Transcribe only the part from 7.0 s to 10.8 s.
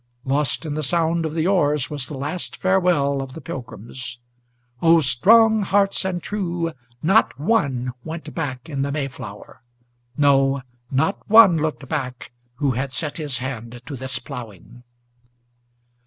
not one went back in the Mayflower! No,